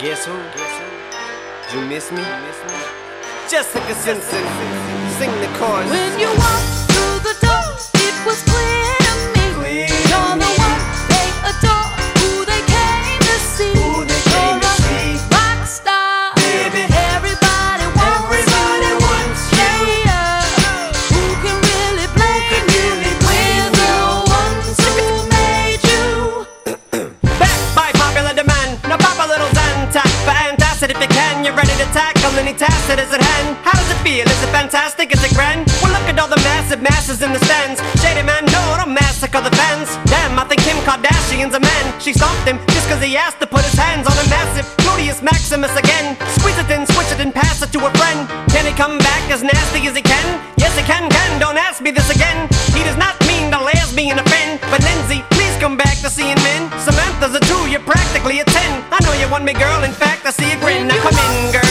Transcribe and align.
Guess 0.00 0.26
who? 0.26 0.34
guess 0.56 1.72
who 1.72 1.78
You 1.78 1.86
miss 1.86 2.10
me? 2.10 2.18
Jessica 3.48 3.94
Simpson. 3.94 4.42
Sing 5.18 5.30
the 5.40 5.48
chorus. 5.56 5.88
When 5.88 6.18
you 6.18 6.28
walked 6.28 6.90
through 6.90 7.18
the 7.22 7.36
door, 7.46 7.78
it 8.02 8.26
was 8.26 8.42
clear 8.42 8.83
tackle 31.94 32.34
any 32.42 32.50
task 32.50 32.90
that 32.90 32.98
is 32.98 33.14
at 33.14 33.22
hand. 33.22 33.54
How 33.62 33.70
does 33.70 33.86
it 33.86 34.00
feel? 34.02 34.26
Is 34.26 34.40
it 34.42 34.50
fantastic? 34.50 35.14
Is 35.14 35.22
it 35.22 35.30
grand? 35.30 35.62
Well, 35.78 35.94
look 35.94 36.02
at 36.10 36.18
all 36.18 36.26
the 36.26 36.42
massive 36.42 36.82
masses 36.82 37.22
in 37.22 37.30
the 37.30 37.38
stands. 37.46 37.78
Shady 38.02 38.26
man, 38.26 38.42
no, 38.50 38.62
don't 38.74 38.90
massacre 38.90 39.38
the 39.38 39.54
fans. 39.54 39.94
Damn, 40.10 40.34
I 40.34 40.42
think 40.50 40.66
Kim 40.66 40.74
Kardashian's 40.82 41.54
a 41.54 41.62
man. 41.62 41.84
She 42.02 42.10
stopped 42.10 42.42
him 42.50 42.58
just 42.74 42.90
cause 42.90 42.98
he 42.98 43.14
asked 43.14 43.38
to 43.38 43.46
put 43.46 43.62
his 43.62 43.78
hands 43.78 44.10
on 44.10 44.16
a 44.18 44.26
massive 44.26 44.66
Gluteus 44.82 45.22
Maximus 45.22 45.70
again. 45.78 46.18
Squeeze 46.34 46.58
it 46.58 46.66
in, 46.66 46.82
switch 46.90 47.14
it 47.14 47.22
and 47.22 47.30
pass 47.30 47.62
it 47.62 47.70
to 47.70 47.78
a 47.86 47.90
friend. 47.94 48.26
Can 48.50 48.66
he 48.66 48.74
come 48.74 48.98
back 48.98 49.22
as 49.30 49.46
nasty 49.46 49.86
as 49.86 49.94
he 49.94 50.02
can? 50.02 50.26
Yes, 50.58 50.74
he 50.74 50.82
can, 50.82 51.06
can. 51.06 51.30
Don't 51.38 51.58
ask 51.62 51.78
me 51.78 51.94
this 51.94 52.10
again. 52.10 52.50
He 52.74 52.82
does 52.82 52.98
not 52.98 53.14
mean 53.30 53.54
to 53.54 53.62
lesbian 53.62 54.18
offend. 54.18 54.58
But 54.66 54.82
Lindsay, 54.82 55.22
please 55.30 55.54
come 55.62 55.78
back 55.78 55.94
to 56.02 56.10
seeing 56.10 56.38
men. 56.42 56.66
Samantha's 56.82 57.38
a 57.38 57.42
two, 57.46 57.70
you're 57.70 57.86
practically 57.86 58.42
a 58.42 58.44
ten. 58.50 58.82
I 58.90 58.98
know 59.06 59.14
you 59.14 59.30
want 59.30 59.46
me, 59.46 59.54
girl. 59.54 59.86
In 59.86 59.94
fact, 59.94 60.26
I 60.26 60.34
see 60.34 60.50
a 60.50 60.58
grin. 60.58 60.90
Now 60.90 60.98
come 60.98 61.14
in, 61.14 61.52
girl. 61.54 61.63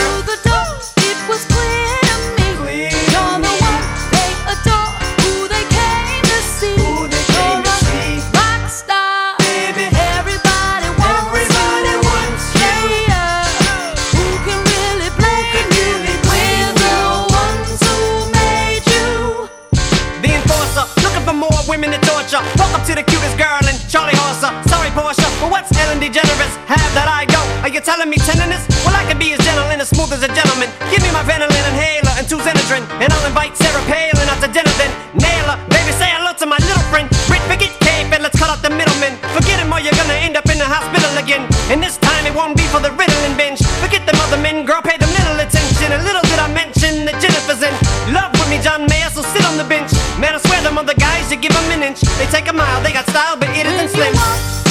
Girl 23.38 23.66
in 23.66 23.78
Charlie 23.90 24.14
Horser. 24.14 24.54
Sorry, 24.70 24.94
Portia, 24.94 25.26
but 25.42 25.50
what's 25.50 25.74
Ellen 25.74 25.98
DeGeneres? 25.98 26.54
Have 26.70 26.92
that 26.94 27.10
I 27.10 27.26
don't. 27.26 27.50
Are 27.66 27.72
you 27.72 27.82
telling 27.82 28.10
me 28.10 28.22
tenderness? 28.22 28.62
Well, 28.86 28.94
I 28.94 29.02
can 29.10 29.18
be 29.18 29.34
as 29.34 29.42
gentle 29.42 29.66
and 29.74 29.82
as 29.82 29.90
smooth 29.90 30.14
as 30.14 30.22
a 30.22 30.30
gentleman. 30.30 30.70
Give 30.94 31.02
me 31.02 31.10
my 31.10 31.26
Ventolin 31.26 31.66
inhaler 31.74 32.14
and 32.22 32.26
two 32.30 32.38
Xenadrin, 32.38 32.86
and 33.02 33.10
I'll 33.10 33.26
invite 33.26 33.58
Sarah 33.58 33.82
Palin 33.90 34.30
out 34.30 34.38
to 34.46 34.50
dinner 34.54 34.70
then. 34.78 34.94
Nail 35.18 35.46
her, 35.50 35.58
baby, 35.74 35.92
say 35.98 36.14
hello 36.14 36.38
to 36.38 36.46
my 36.46 36.62
little 36.62 36.86
friend. 36.94 37.10
Brit, 37.26 37.42
forget 37.50 37.74
Cape 37.82 38.14
and 38.14 38.22
let's 38.22 38.38
cut 38.38 38.54
out 38.54 38.62
the 38.62 38.70
middleman. 38.70 39.18
Forget 39.34 39.58
him 39.58 39.74
or 39.74 39.82
you're 39.82 39.98
gonna 39.98 40.20
end 40.22 40.38
up 40.38 40.46
in 40.54 40.62
the 40.62 40.70
hospital 40.70 41.10
again. 41.18 41.42
And 41.74 41.82
this 41.82 41.98
time 41.98 42.30
it 42.30 42.34
won't 42.38 42.54
be 42.54 42.66
for 42.70 42.78
the 42.78 42.94
Ritalin 42.94 43.34
binge. 43.34 43.66
Forget 43.82 44.06
them 44.06 44.18
other 44.22 44.38
men, 44.38 44.62
girl, 44.66 44.86
pay 44.86 45.02
them 45.02 45.10
little 45.10 45.42
attention. 45.42 45.90
A 45.90 46.00
little 46.06 46.22
did 46.30 46.38
I 46.38 46.54
mention 46.54 47.10
that 47.10 47.18
Jennifer's 47.18 47.66
in 47.66 47.74
love 48.14 48.30
with 48.38 48.50
me, 48.54 48.62
John 48.62 48.86
Mayer, 48.86 49.10
so 49.10 49.26
sit 49.34 49.42
on 49.50 49.58
the 49.58 49.66
bench. 49.66 49.90
Man, 50.22 50.38
Swear 50.74 50.86
them 50.86 50.90
other 50.90 51.00
guys, 51.00 51.32
you 51.32 51.38
give 51.38 51.54
them 51.54 51.72
an 51.72 51.84
inch. 51.84 52.02
They 52.18 52.26
take 52.26 52.50
a 52.50 52.54
mile, 52.54 52.82
they 52.82 52.92
got 52.92 53.08
style, 53.08 53.38
but 53.38 53.48
it 53.50 53.68
isn't 53.68 53.90
slim. 53.90 54.63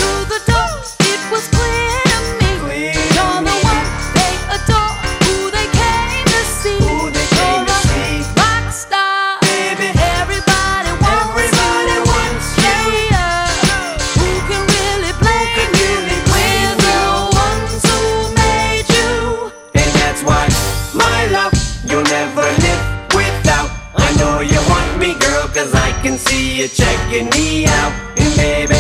Can 26.03 26.19
see 26.19 26.59
you 26.59 26.67
checking 26.67 27.31
me 27.31 27.65
out. 27.79 27.95
And 28.19 28.31
baby, 28.35 28.75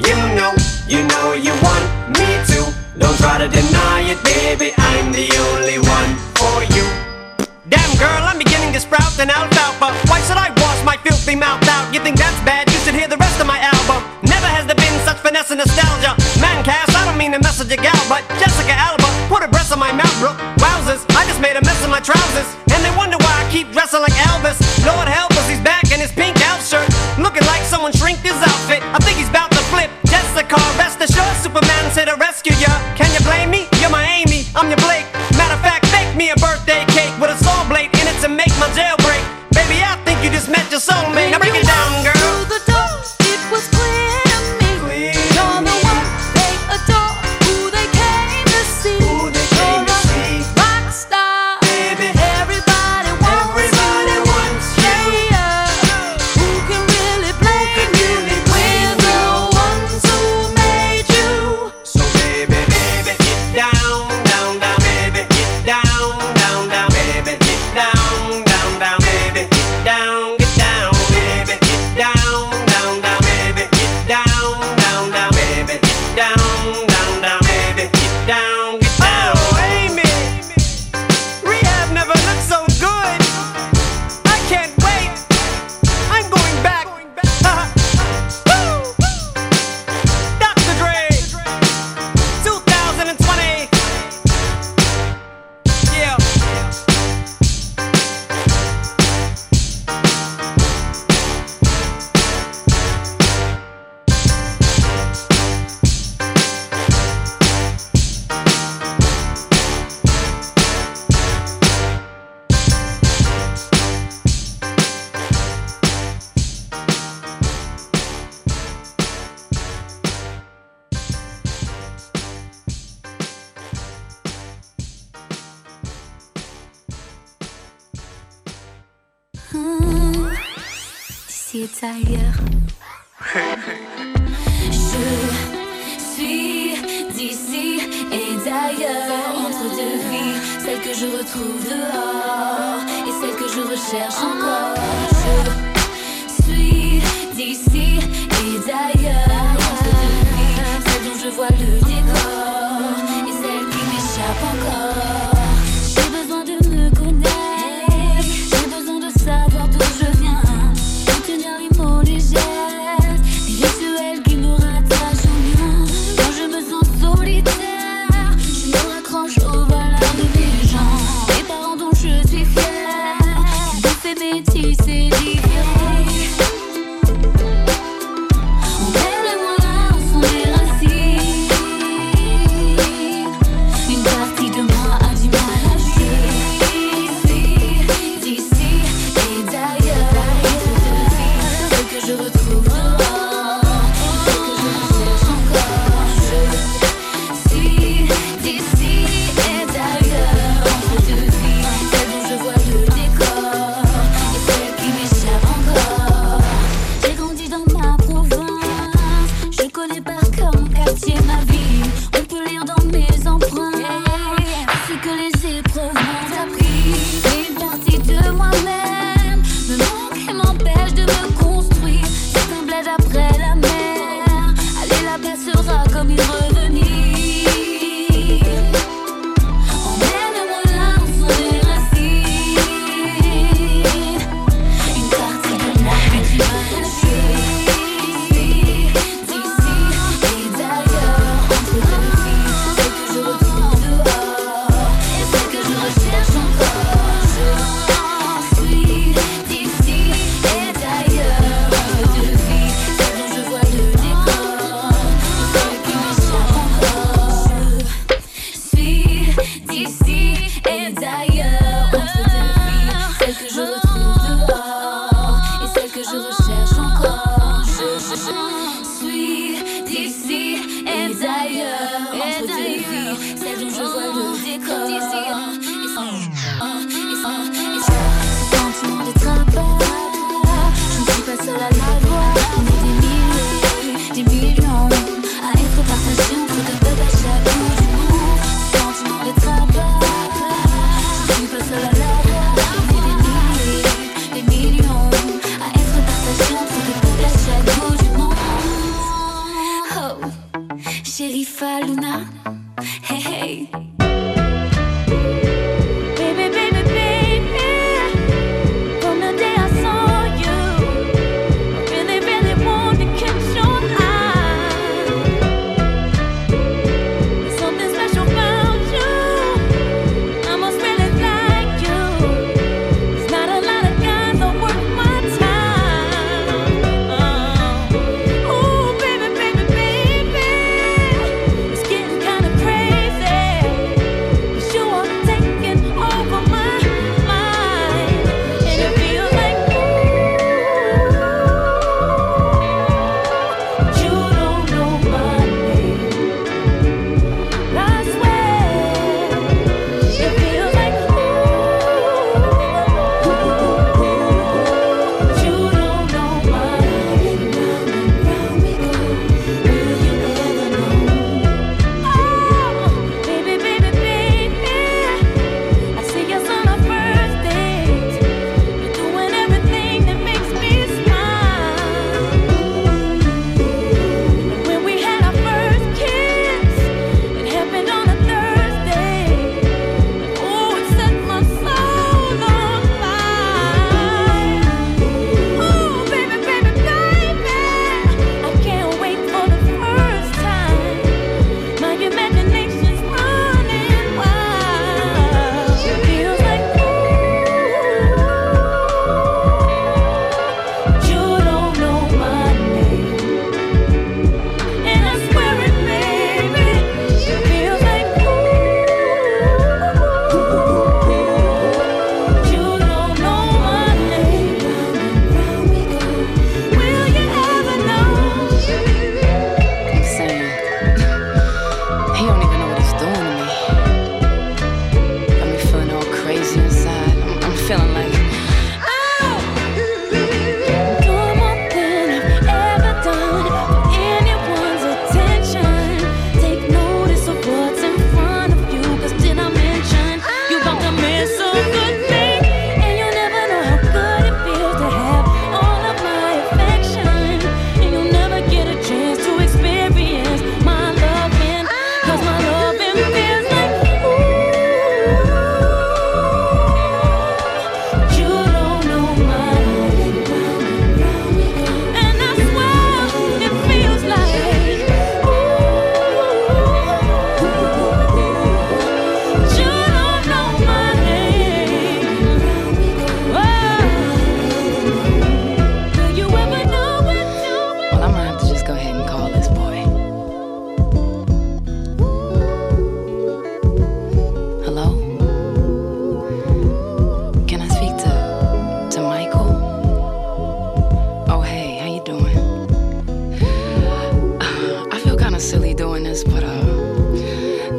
you 0.00 0.16
know, 0.32 0.56
you 0.88 1.04
know 1.12 1.36
you 1.36 1.52
want 1.60 1.84
me 2.16 2.24
to. 2.56 2.72
Don't 2.96 3.16
try 3.20 3.36
to 3.36 3.48
deny 3.52 4.08
it, 4.08 4.16
baby, 4.24 4.72
I'm 4.78 5.12
the 5.12 5.28
only 5.52 5.76
one 5.76 6.10
for 6.40 6.64
you. 6.72 6.88
Damn 7.68 7.92
girl, 8.00 8.24
I'm 8.24 8.38
beginning 8.40 8.72
to 8.72 8.80
sprout 8.80 9.12
an 9.20 9.28
alfalfa. 9.28 9.92
Why 10.08 10.24
should 10.24 10.40
I 10.40 10.56
wash 10.56 10.80
my 10.88 10.96
filthy 11.04 11.36
mouth 11.36 11.60
out? 11.68 11.92
You 11.92 12.00
think 12.00 12.16
that's 12.16 12.40
bad? 12.48 12.72
You 12.72 12.80
should 12.80 12.96
hear 12.96 13.08
the 13.08 13.20
rest 13.20 13.40
of 13.40 13.46
my 13.46 13.60
album. 13.60 14.00
Never 14.24 14.48
has 14.48 14.64
there 14.64 14.76
been 14.76 14.96
such 15.04 15.20
finesse 15.20 15.52
and 15.52 15.60
nostalgia. 15.60 16.16
Man, 16.40 16.64
Cass, 16.64 16.88
I 16.96 17.04
don't 17.04 17.18
mean 17.20 17.32
to 17.32 17.40
message 17.44 17.68
a 17.72 17.76
gal, 17.76 18.00
but 18.08 18.24
Jessica 18.40 18.72
Alba 18.72 19.04
put 19.28 19.44
a 19.44 19.48
breasts 19.48 19.72
on 19.72 19.78
my 19.78 19.92
mouth, 19.92 20.16
bro. 20.16 20.32
Wowzers, 20.64 21.04
I 21.12 21.28
just 21.28 21.44
made 21.44 21.60
a 21.60 21.64
mess 21.68 21.84
of 21.84 21.90
my 21.90 22.00
trousers. 22.00 22.48
And 22.72 22.80
they 22.80 22.92
wonder 22.96 23.20
why 23.20 23.44
I 23.44 23.44
keep 23.52 23.68
dressing 23.70 24.00
like 24.00 24.16
Elvis. 24.32 24.56
Lord 24.80 25.08
help 25.08 25.33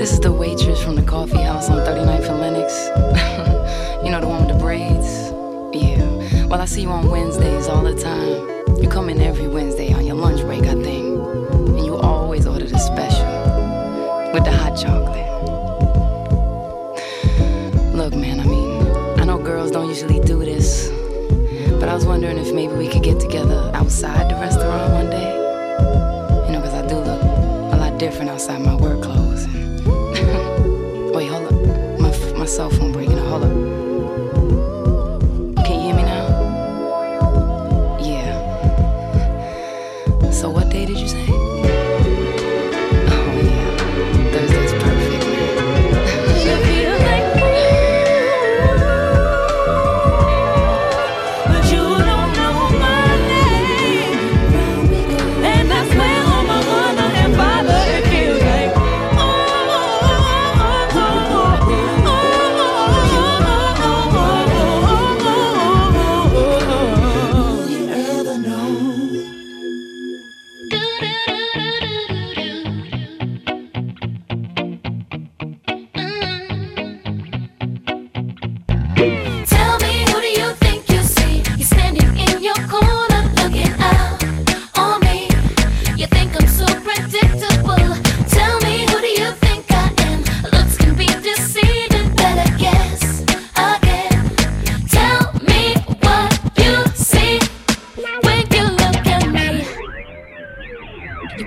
This 0.05 0.13
is 0.13 0.19
the 0.19 0.31
waitress 0.31 0.83
from 0.83 0.93
the 0.93 1.01
coffee 1.01 1.41
house 1.41 1.67
on 1.67 1.79
39th 1.79 2.29
and 2.29 2.39
Lennox. 2.39 2.71
you 4.05 4.11
know, 4.11 4.21
the 4.21 4.27
one 4.27 4.45
with 4.45 4.55
the 4.55 4.63
braids? 4.63 5.31
Yeah. 5.73 6.45
Well, 6.45 6.61
I 6.61 6.65
see 6.65 6.83
you 6.83 6.89
on 6.89 7.09
Wednesdays 7.09 7.67
all 7.67 7.81
the 7.81 7.99
time. 7.99 8.77
You 8.79 8.87
come 8.87 9.09
in 9.09 9.19
every 9.19 9.47
Wednesday 9.47 9.93
on 9.93 10.05
your 10.05 10.15
lunch 10.15 10.41
break, 10.41 10.61
I 10.61 10.75
think. 10.75 11.17
And 11.17 11.83
you 11.83 11.97
always 11.97 12.45
order 12.45 12.67
the 12.67 12.77
special 12.77 13.25
with 14.31 14.43
the 14.43 14.51
hot 14.51 14.77
chocolate. 14.77 15.25
Look, 17.95 18.13
man, 18.13 18.41
I 18.41 18.43
mean, 18.43 19.19
I 19.19 19.25
know 19.25 19.39
girls 19.39 19.71
don't 19.71 19.89
usually 19.89 20.19
do 20.19 20.37
this, 20.45 20.87
but 21.79 21.89
I 21.89 21.95
was 21.95 22.05
wondering 22.05 22.37
if 22.37 22.53
maybe 22.53 22.75
we 22.75 22.89
could 22.89 23.01
get 23.01 23.19
together 23.19 23.71
outside 23.73 24.29
the 24.29 24.35
restaurant 24.35 24.93
one 24.93 25.09
day. 25.09 25.33
You 26.45 26.51
know, 26.51 26.61
because 26.61 26.75
I 26.75 26.85
do 26.85 26.97
look 26.97 27.23
a 27.73 27.75
lot 27.75 27.97
different 27.97 28.29
outside 28.29 28.61
my 28.61 28.75
work 28.75 29.01
clothes. 29.01 29.24
myself 32.45 32.75
from 32.75 32.91
breaking 32.91 33.17
a 33.17 33.23
hollow. 33.23 33.54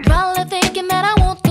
probably 0.09 0.45
thinking 0.45 0.89
that 0.89 1.05
I 1.05 1.21
won't. 1.21 1.48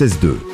96.2. 0.00 0.49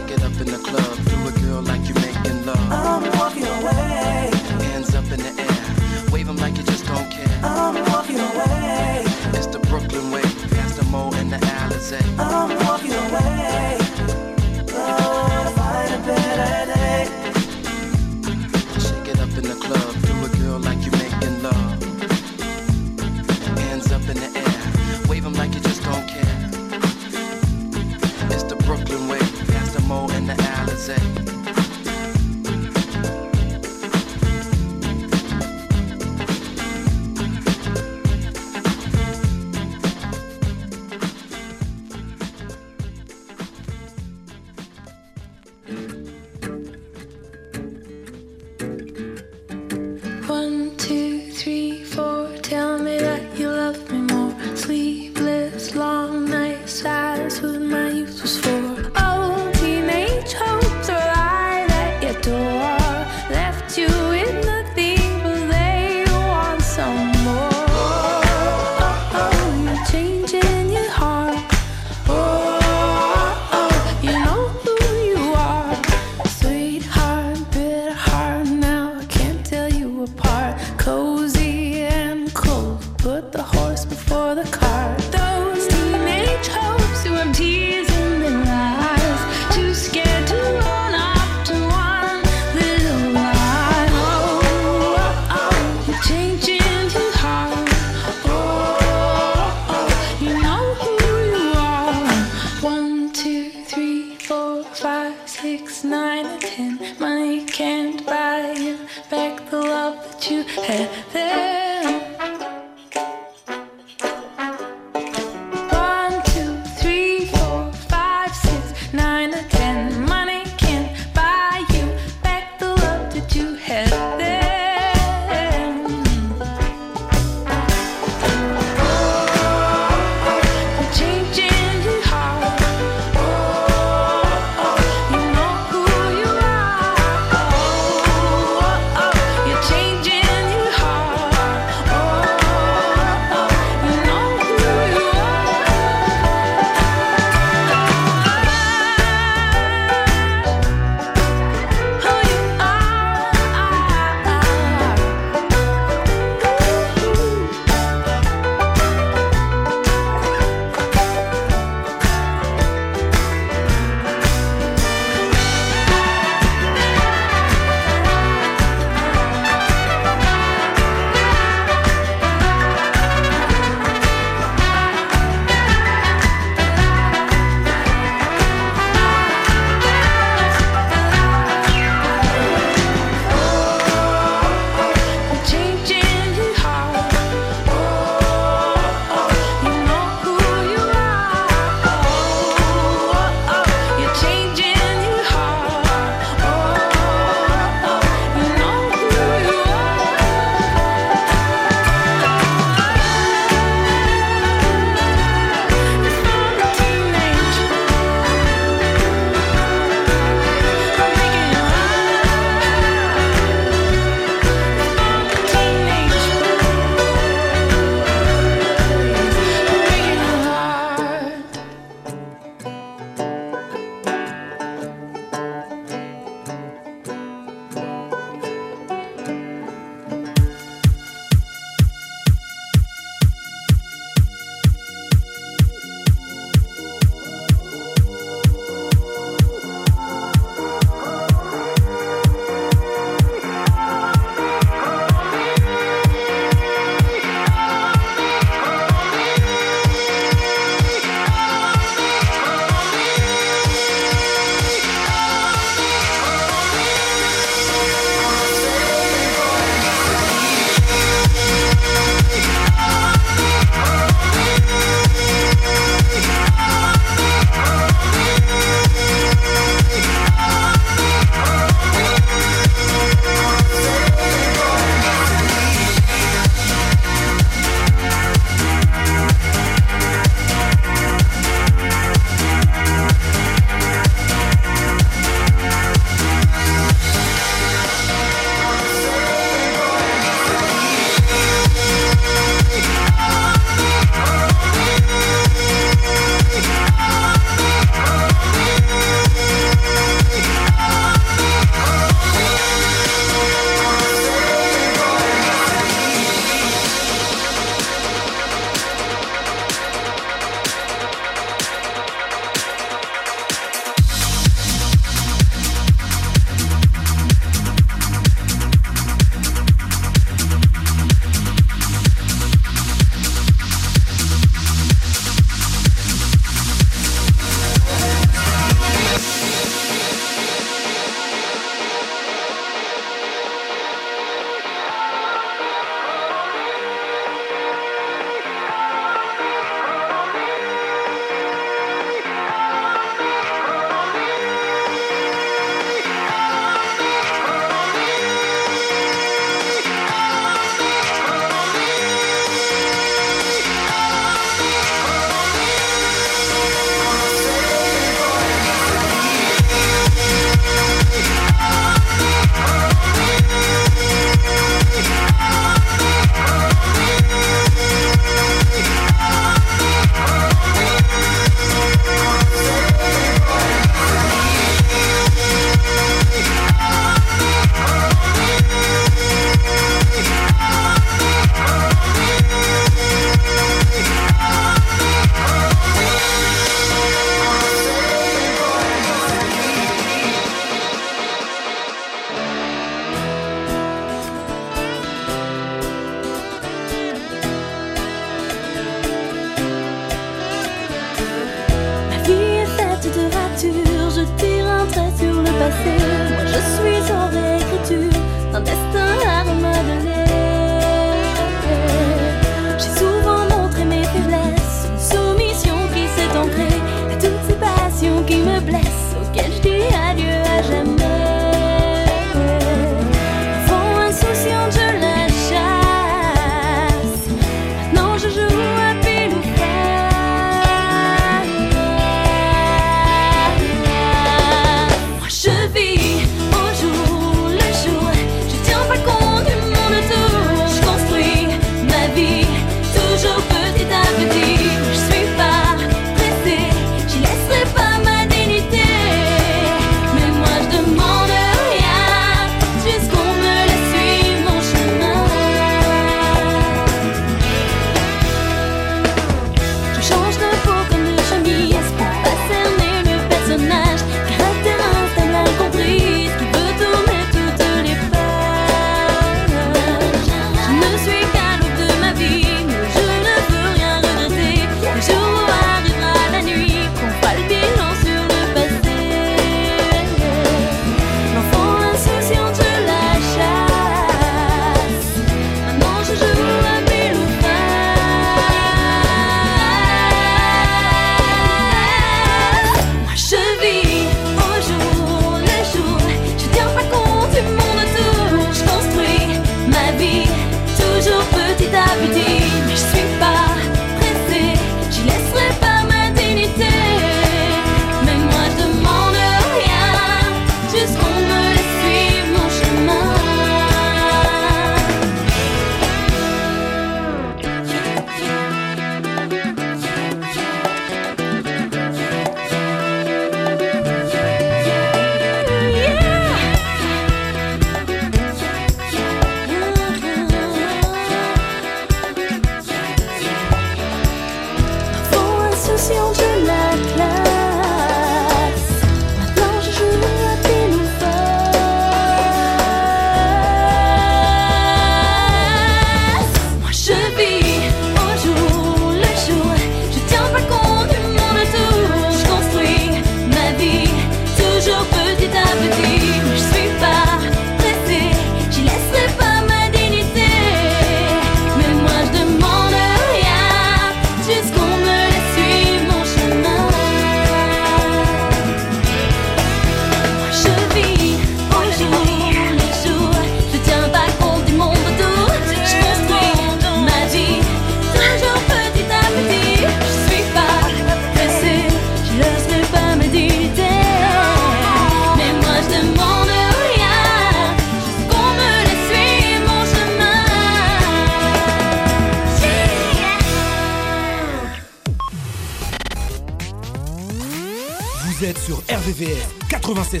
Et 599.94 600.00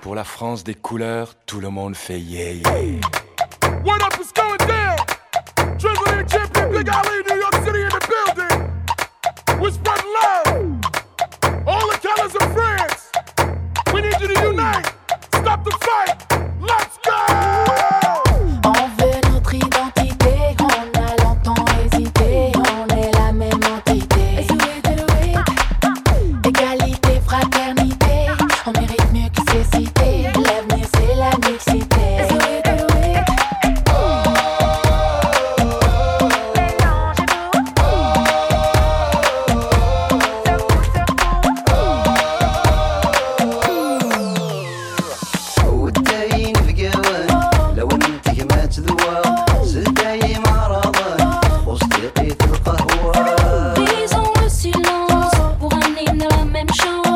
pour 0.00 0.16
la 0.16 0.24
France 0.24 0.64
des 0.64 0.74
couleurs, 0.74 1.34
tout 1.46 1.60
le 1.60 1.68
monde 1.68 1.94
fait 1.94 2.18
yeah 2.18 2.52
yeah. 2.52 3.00
What 3.84 4.02
up 4.02 4.17
même 56.58 56.66
chant. 56.74 57.07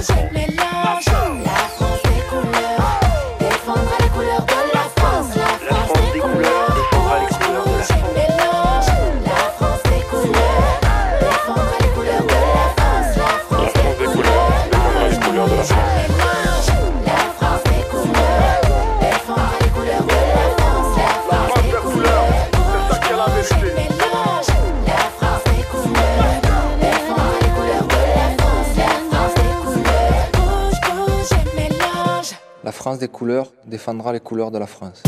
Les 0.00 0.39
des 33.00 33.08
couleurs 33.08 33.52
défendra 33.66 34.12
les 34.12 34.20
couleurs 34.20 34.50
de 34.52 34.58
la 34.58 34.66
France. 34.66 35.02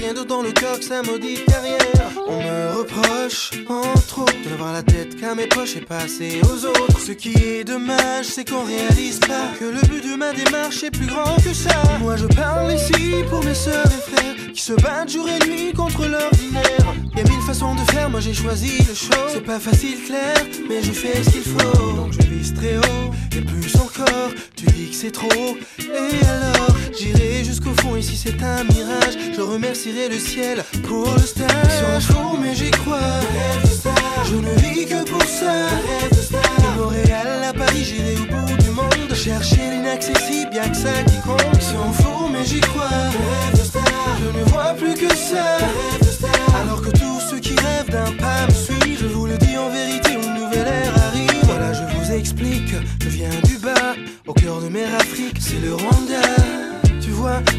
Rien 0.00 0.14
d'autre 0.14 0.28
dans 0.28 0.42
le 0.42 0.52
que 0.52 0.82
sa 0.82 1.02
maudite 1.02 1.44
carrière. 1.46 1.78
On 2.26 2.38
me 2.38 2.78
reproche, 2.78 3.50
entre 3.68 4.22
autres, 4.22 4.32
de 4.32 4.72
la 4.72 4.82
tête 4.82 5.18
qu'à 5.20 5.34
mes 5.34 5.46
poches 5.46 5.76
et 5.76 5.80
passer 5.80 6.40
aux 6.44 6.64
autres. 6.66 7.00
Ce 7.00 7.12
qui 7.12 7.32
est 7.32 7.64
dommage, 7.64 8.26
c'est 8.26 8.48
qu'on 8.48 8.64
réalise 8.64 9.18
pas 9.20 9.48
que 9.58 9.64
le 9.64 9.80
but 9.88 10.04
de 10.04 10.16
ma 10.16 10.32
démarche 10.32 10.82
est 10.84 10.90
plus 10.90 11.06
grand 11.06 11.36
que 11.36 11.52
ça. 11.52 11.82
Moi 12.00 12.16
je 12.16 12.26
parle 12.26 12.72
ici 12.72 13.24
pour 13.28 13.44
mes 13.44 13.54
sœurs 13.54 13.86
et 13.86 14.10
frères 14.10 14.52
qui 14.52 14.62
se 14.62 14.72
battent 14.74 15.10
jour 15.10 15.28
et 15.28 15.38
nuit 15.48 15.72
contre 15.72 16.06
l'ordinaire. 16.06 16.94
Y 17.16 17.20
a 17.20 17.24
mille 17.24 17.42
façons 17.46 17.74
de 17.74 17.90
faire, 17.92 18.10
moi 18.10 18.20
j'ai 18.20 18.34
choisi 18.34 18.78
le 18.88 18.94
show. 18.94 19.24
C'est 19.32 19.44
pas 19.44 19.58
facile, 19.58 20.04
clair, 20.06 20.34
mais 20.68 20.82
je 20.82 20.92
fais 20.92 21.22
ce 21.22 21.30
qu'il 21.30 21.42
faut. 21.42 21.92
Donc 21.96 22.12
je 22.12 22.26
vise 22.26 22.54
très 22.54 22.76
haut, 22.76 23.12
et 23.36 23.40
plus 23.40 23.74
encore, 23.76 24.30
tu 24.56 24.66
dis 24.66 24.90
que 24.90 24.96
c'est 24.96 25.10
trop. 25.10 25.56
Et 25.78 26.26
alors, 26.26 26.57
j'irai 26.98 27.44
jusqu'au 27.44 27.74
fond, 27.80 27.96
ici 27.96 28.16
c'est 28.16 28.42
un 28.42 28.64
mirage. 28.64 29.16
Je 29.34 29.40
remercierai 29.40 30.08
le 30.08 30.18
ciel 30.18 30.64
pour 30.86 31.10
le 31.12 31.20
stage. 31.20 32.00
Sont 32.00 32.12
fous, 32.12 32.38
mais 32.40 32.54
j'y 32.54 32.70
crois. 32.70 33.20
Je 34.24 34.36
ne 34.36 34.54
vis 34.60 34.86
que 34.86 35.04
pour 35.08 35.22
ça. 35.22 35.68
De 36.10 36.80
Montréal 36.80 37.44
à 37.48 37.52
Paris, 37.52 37.84
j'irai 37.84 38.14
au 38.16 38.26
bout 38.26 38.62
du 38.62 38.70
monde. 38.70 39.14
Chercher 39.14 39.70
l'inaccessible, 39.70 40.50
y'a 40.54 40.68
que 40.68 40.76
ça 40.76 41.02
qui 41.06 41.20
compte. 41.20 41.42
Ils 41.54 41.62
sont 41.62 41.92
fous, 41.92 42.28
mais 42.32 42.44
j'y 42.44 42.60
crois. 42.60 43.10
Je 44.20 44.38
ne 44.38 44.44
vois 44.44 44.74
plus 44.74 44.94
que 44.94 45.14
ça. 45.14 45.58
Alors 46.62 46.82
que 46.82 46.90
tous 46.90 47.20
ceux 47.30 47.38
qui 47.38 47.54
rêvent 47.54 47.90
d'un 47.90 48.12
pas 48.12 48.46
me 48.48 48.52
suivent, 48.52 48.98
je 49.00 49.06
vous 49.06 49.26
le 49.26 49.36
dis 49.38 49.56
en 49.56 49.70
vérité, 49.70 50.14
une 50.14 50.34
nouvelle 50.34 50.66
ère 50.66 51.02
arrive. 51.06 51.44
Voilà, 51.44 51.72
je 51.72 51.82
vous 51.96 52.12
explique, 52.12 52.74
je 53.00 53.08
viens 53.08 53.40
du 53.44 53.58
bas, 53.58 53.94
au 54.26 54.32
cœur 54.32 54.60
de 54.60 54.68
mer 54.68 54.88
Afrique, 54.94 55.36
c'est 55.40 55.60
le 55.60 55.74
Rwanda. 55.74 56.57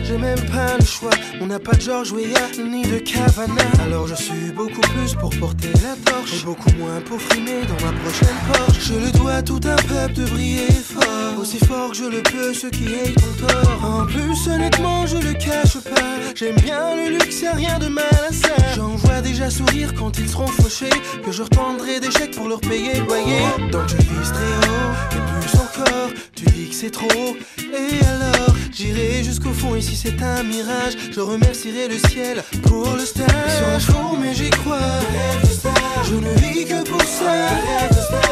J'ai 0.03 0.17
même 0.17 0.39
pas 0.51 0.77
le 0.79 0.85
choix. 0.85 1.11
On 1.41 1.47
n'a 1.47 1.59
pas 1.59 1.73
de 1.73 1.81
George 1.81 2.11
Weah 2.11 2.49
ni 2.63 2.81
de 2.83 2.97
Cavana. 2.99 3.61
Alors 3.83 4.07
je 4.07 4.15
suis 4.15 4.51
beaucoup 4.55 4.81
plus 4.81 5.13
pour 5.15 5.29
porter 5.37 5.71
la 5.83 5.95
torche 6.11 6.41
et 6.41 6.45
beaucoup 6.45 6.71
moins 6.79 6.99
pour 7.05 7.21
frimer 7.21 7.61
dans 7.67 7.85
ma 7.85 7.91
prochaine 7.99 8.35
Porsche. 8.51 8.79
Je 8.79 8.93
le 8.93 9.11
dois 9.11 9.41
tout 9.41 9.59
un 9.65 9.75
peuple 9.75 10.13
de 10.13 10.25
briller 10.25 10.71
fort, 10.71 11.39
aussi 11.39 11.59
fort 11.59 11.91
que 11.91 11.97
je 11.97 12.05
le 12.05 12.21
peux, 12.23 12.53
ceux 12.53 12.69
qui 12.69 12.85
aient 12.85 13.13
ton 13.13 13.47
tort. 13.47 13.79
En 13.83 14.05
plus, 14.05 14.47
honnêtement, 14.47 15.05
je 15.05 15.17
le 15.17 15.33
cache 15.33 15.77
pas. 15.83 16.17
J'aime 16.35 16.55
bien 16.55 16.95
le 16.95 17.17
luxe, 17.17 17.41
y'a 17.41 17.53
rien 17.53 17.77
de 17.79 17.87
mal 17.87 18.05
à 18.27 18.33
ça. 18.33 18.55
J'en 18.75 18.95
vois 18.95 19.21
déjà 19.21 19.49
sourire 19.49 19.93
quand 19.93 20.17
ils 20.17 20.29
seront 20.29 20.47
fauchés, 20.47 20.89
que 21.23 21.31
je 21.31 21.43
retendrai 21.43 21.99
des 21.99 22.11
chèques 22.11 22.35
pour 22.35 22.47
leur 22.47 22.61
payer 22.61 22.93
le 22.95 23.05
loyer. 23.05 23.41
Donc 23.71 23.87
je 23.87 23.97
vise 23.97 24.31
très 24.31 24.69
haut, 24.69 24.93
plus 25.11 25.21
tu 26.35 26.45
dis 26.45 26.69
que 26.69 26.75
c'est 26.75 26.91
trop. 26.91 27.35
Et 27.57 28.05
alors, 28.05 28.55
j'irai 28.71 29.23
jusqu'au 29.23 29.53
fond, 29.53 29.75
ici 29.75 29.95
c'est 29.95 30.21
un 30.21 30.43
mirage. 30.43 30.93
Je 31.11 31.19
remercierai 31.19 31.87
le 31.87 31.97
ciel 32.09 32.43
pour 32.63 32.91
le 32.93 33.05
stage. 33.05 33.79
Sont 33.79 33.93
fous, 33.93 34.17
mais 34.21 34.33
j'y 34.33 34.49
crois. 34.49 34.99
Je 36.03 36.15
ne 36.15 36.33
vis 36.39 36.65
que 36.65 36.83
pour 36.89 37.01
ça. 37.01 37.49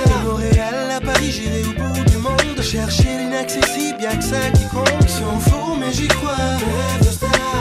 De 0.08 0.28
Montréal 0.28 0.92
à 0.96 1.00
Paris, 1.02 1.32
j'irai 1.32 1.64
au 1.64 1.74
bout 1.74 2.10
du 2.10 2.18
monde. 2.18 2.62
Chercher 2.62 3.18
l'inaccessible, 3.20 4.02
y'a 4.02 4.16
que 4.16 4.24
ça 4.24 4.50
qui 4.54 4.68
compte. 4.70 5.10
Sont 5.10 5.40
fous, 5.40 5.76
mais 5.80 5.94
j'y 5.94 6.08
crois. 6.08 6.36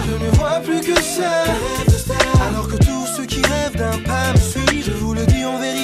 Je 0.08 0.24
ne 0.24 0.30
vois 0.36 0.60
plus 0.60 0.80
que 0.80 1.00
ça. 1.00 1.44
Alors 2.48 2.68
que 2.68 2.76
tous 2.76 3.06
ceux 3.16 3.26
qui 3.26 3.42
rêvent 3.42 3.76
d'un 3.76 3.98
pas 3.98 4.32
me 4.32 4.38
suivent, 4.38 4.84
je 4.86 4.92
vous 4.92 5.14
le 5.14 5.26
dis 5.26 5.44
en 5.44 5.58
vérité, 5.58 5.75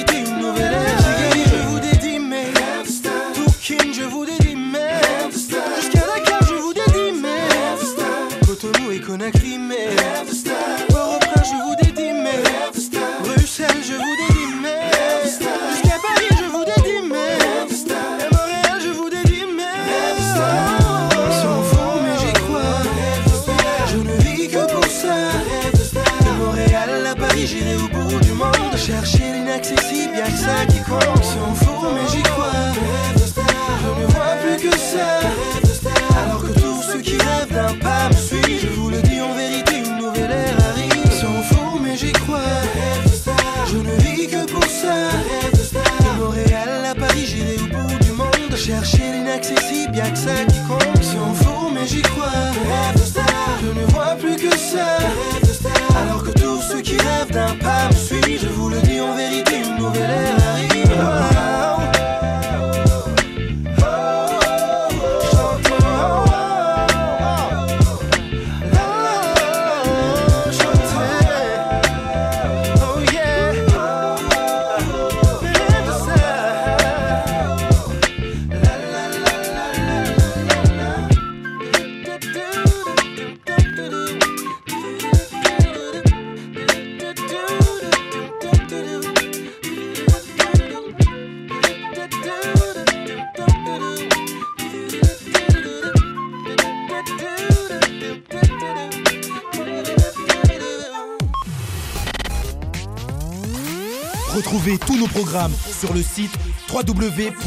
Tous 104.79 104.97
nos 104.97 105.07
programmes 105.07 105.53
sur 105.71 105.93
le 105.93 106.01
site 106.01 106.31
www.rvvs.fr. 106.71 107.43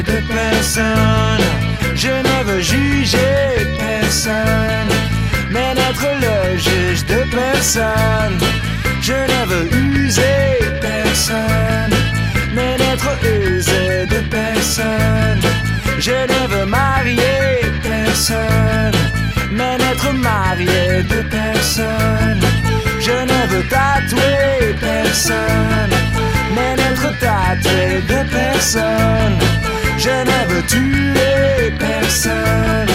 de 0.00 0.20
personne, 0.26 1.46
je 1.94 2.08
ne 2.08 2.44
veux 2.44 2.60
juger 2.60 3.66
personne, 3.78 4.92
mais 5.50 5.74
n'être 5.74 6.06
le 6.20 6.56
juge 6.56 7.04
de 7.04 7.20
personne, 7.30 8.38
je 9.02 9.12
ne 9.12 9.46
veux 9.50 9.66
user 9.76 10.58
personne, 10.80 11.94
mais 12.54 12.78
n'être 12.78 13.10
usé 13.24 14.06
de 14.06 14.20
personne, 14.30 15.42
je 15.98 16.10
ne 16.32 16.46
veux 16.48 16.66
marier 16.66 17.60
personne, 17.82 18.98
mais 19.50 19.76
n'être 19.76 20.12
marié 20.14 21.02
de 21.02 21.22
personne, 21.28 22.40
je 22.98 23.16
ne 23.30 23.46
veux 23.50 23.64
tatouer 23.68 24.74
personne 24.80 26.02
mais 26.54 26.76
n'être 26.76 27.18
tatoué 27.18 28.02
de 28.08 28.30
personne. 28.30 29.38
Je 30.04 30.08
n'avais 30.08 30.62
tué 30.62 31.70
personne, 31.78 32.90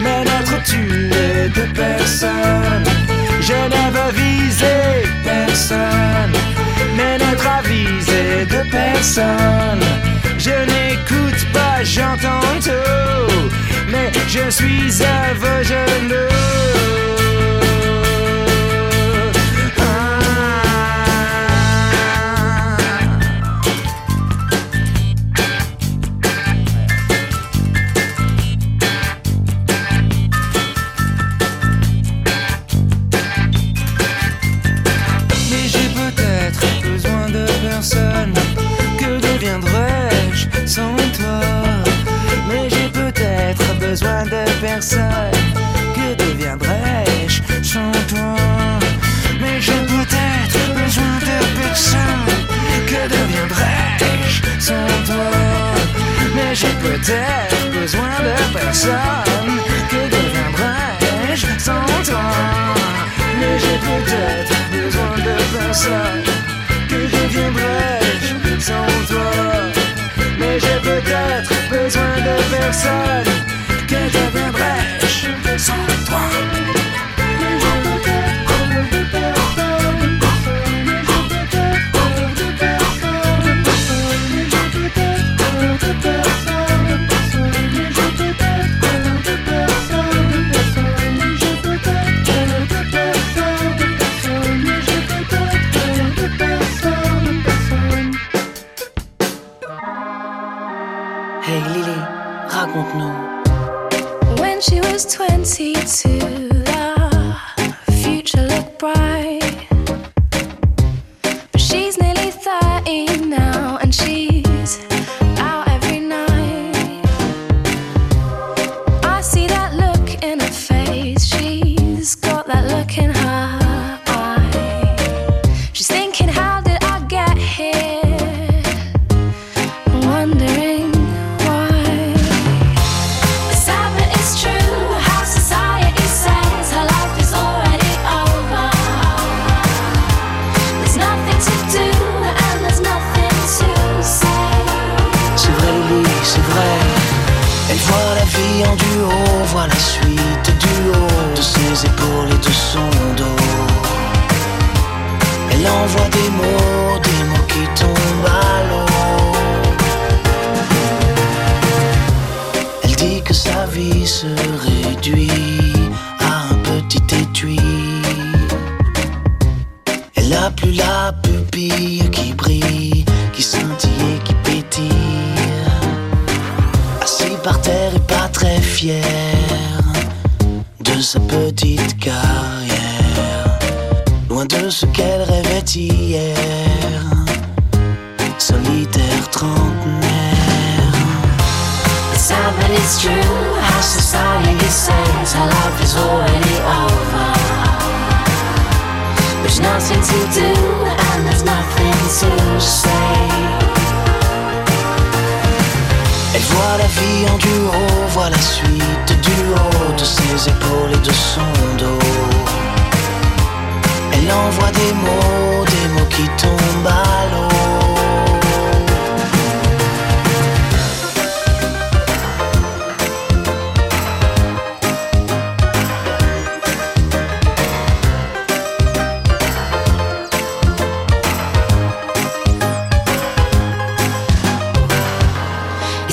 mais 0.00 0.22
notre 0.22 0.62
tué 0.62 1.48
de 1.48 1.66
personne. 1.72 2.84
Je 3.40 3.58
n'avais 3.72 4.12
visé 4.12 5.02
personne, 5.24 6.36
mais 6.96 7.18
notre 7.18 7.48
avisé 7.58 8.46
de 8.46 8.70
personne. 8.70 9.84
Je 10.38 10.56
n'écoute 10.72 11.44
pas, 11.52 11.82
j'entends 11.82 12.60
tout, 12.62 13.50
mais 13.90 14.12
je 14.28 14.48
suis 14.48 15.02
aveugle. 15.02 16.28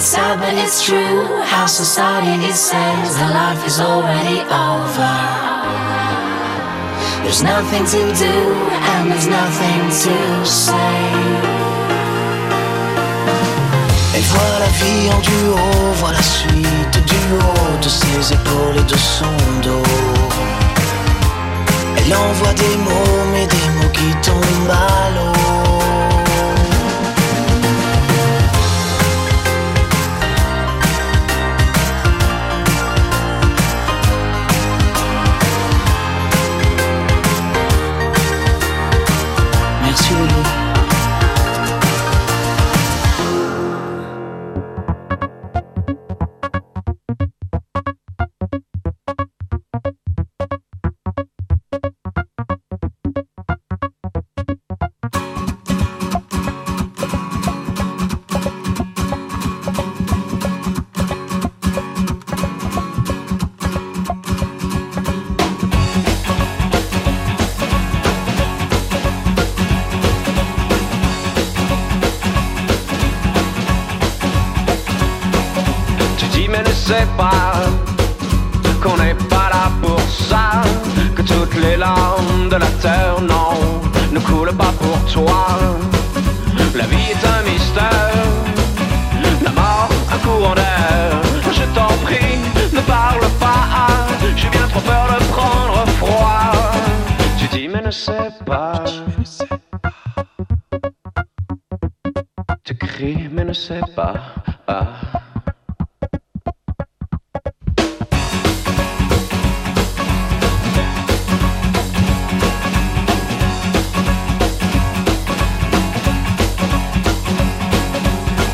It's 0.02 0.10
sad 0.10 0.39
but 0.39 0.56
it's 0.58 0.84
true 0.84 1.30
how 1.45 1.68
society 1.68 2.49
says 2.49 3.10
that 3.22 3.30
life 3.38 3.62
is 3.70 3.78
already 3.80 4.41
over. 4.49 5.14
There's 7.22 7.43
nothing 7.43 7.86
to 7.86 8.02
do 8.18 8.38
and 8.93 9.12
there's 9.12 9.30
nothing 9.30 9.82
to 10.02 10.16
say. 10.41 10.97
Et 14.18 14.26
la 14.64 14.72
vie 14.80 15.06
en 15.14 15.20
duo, 15.22 15.93
voilà 16.02 16.22
suite 16.24 16.97
du 17.06 17.22
haut 17.38 17.78
de 17.80 17.89
ses 17.89 18.34
épaules 18.34 18.78
et 18.78 18.91
de 18.91 18.97
son 18.97 19.36
dos. 19.62 19.84
Elle 21.97 22.16
envoie 22.16 22.54
des 22.56 22.76
mots, 22.78 23.22
mais 23.34 23.45
des 23.45 23.70
mots 23.78 23.91
qui 23.93 24.10
tombent 24.28 24.72
à 24.72 25.12
l'eau. 25.14 25.70
Merci 39.92 40.14
beaucoup. 40.14 40.61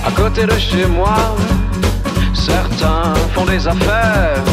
À 0.05 0.11
côté 0.15 0.45
de 0.45 0.57
chez 0.57 0.85
moi, 0.85 1.35
certains 2.33 3.13
font 3.33 3.45
des 3.45 3.67
affaires 3.67 4.43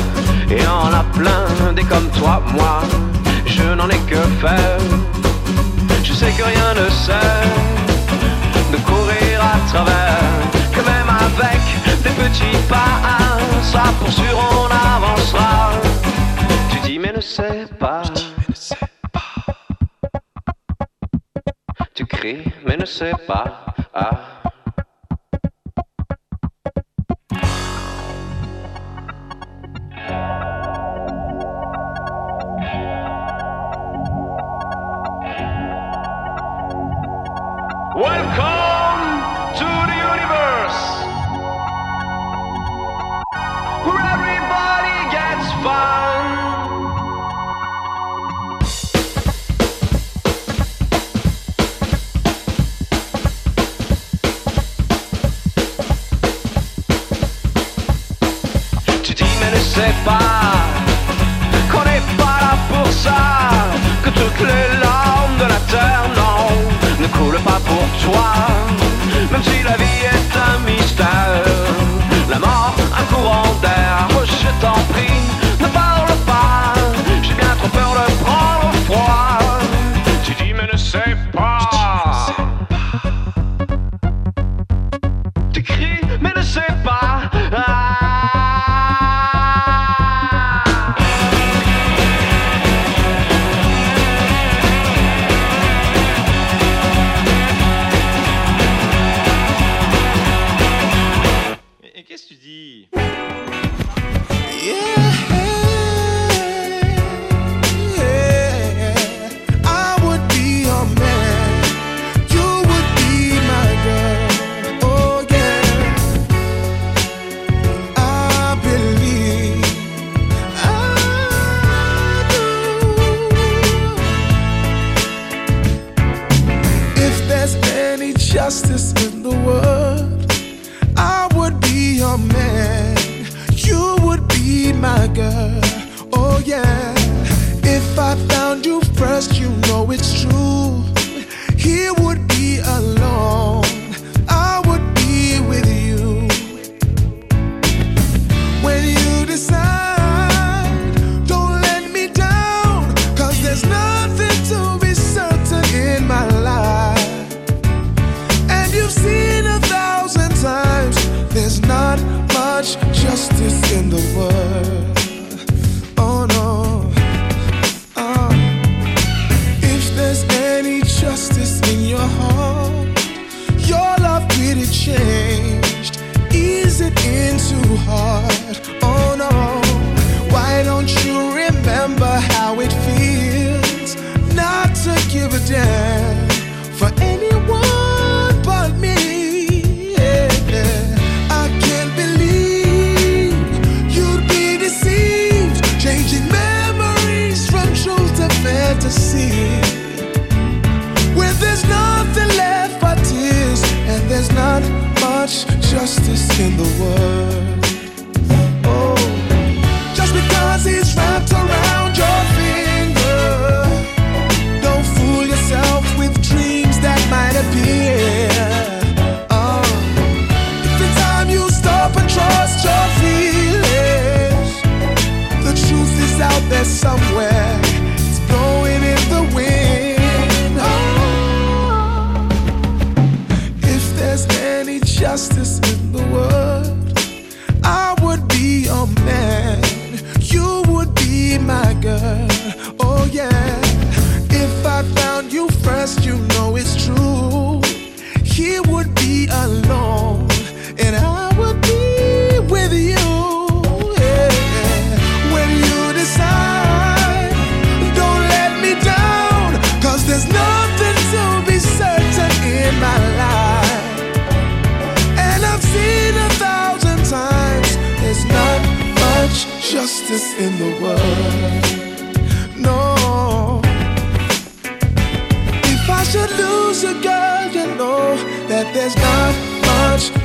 et 0.51 0.67
en 0.67 0.93
a 0.93 1.05
plein 1.13 1.73
des 1.75 1.85
comme 1.85 2.09
toi, 2.11 2.43
moi, 2.55 2.83
je 3.47 3.63
n'en 3.75 3.89
ai 3.89 3.99
que 4.11 4.21
faire. 4.41 4.79
Je 6.03 6.13
sais 6.13 6.31
que 6.33 6.43
rien 6.43 6.75
ne 6.75 6.91
sert 6.91 7.49
de 8.73 8.77
courir 8.79 9.41
à 9.41 9.71
travers 9.71 10.24
avec 11.39 11.61
des 12.03 12.11
petits 12.11 12.57
pas. 12.69 13.39
Ça 13.63 13.83
pour 13.99 14.11
sûr, 14.11 14.37
on 14.37 14.67
avancera. 14.67 15.73
Tu 16.71 16.79
dis, 16.81 16.99
mais 16.99 17.13
ne 17.13 17.21
sais 17.21 17.67
pas. 17.79 18.03
Tu 21.95 22.07
cries, 22.07 22.45
mais 22.67 22.77
ne 22.77 22.85
sais 22.85 23.13
pas. 23.27 23.67
Ah. 23.95 24.34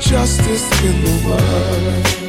Justice 0.09 0.65
in 0.83 1.03
the 1.03 1.27
world. 1.27 2.28